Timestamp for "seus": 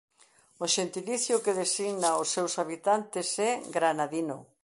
2.35-2.53